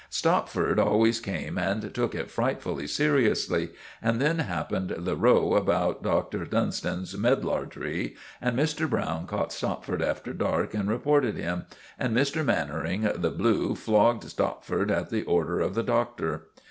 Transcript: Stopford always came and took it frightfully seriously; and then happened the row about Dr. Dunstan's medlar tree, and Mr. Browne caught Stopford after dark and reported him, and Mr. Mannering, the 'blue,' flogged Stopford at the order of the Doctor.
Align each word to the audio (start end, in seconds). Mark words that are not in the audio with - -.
Stopford 0.09 0.79
always 0.79 1.19
came 1.19 1.59
and 1.59 1.93
took 1.93 2.15
it 2.15 2.31
frightfully 2.31 2.87
seriously; 2.87 3.69
and 4.01 4.19
then 4.19 4.39
happened 4.39 4.95
the 4.97 5.15
row 5.15 5.53
about 5.53 6.01
Dr. 6.01 6.43
Dunstan's 6.43 7.15
medlar 7.15 7.67
tree, 7.67 8.15
and 8.41 8.57
Mr. 8.57 8.89
Browne 8.89 9.27
caught 9.27 9.53
Stopford 9.53 10.01
after 10.01 10.33
dark 10.33 10.73
and 10.73 10.89
reported 10.89 11.35
him, 11.37 11.65
and 11.99 12.17
Mr. 12.17 12.43
Mannering, 12.43 13.01
the 13.13 13.29
'blue,' 13.29 13.75
flogged 13.75 14.23
Stopford 14.23 14.89
at 14.89 15.11
the 15.11 15.21
order 15.25 15.59
of 15.59 15.75
the 15.75 15.83
Doctor. 15.83 16.47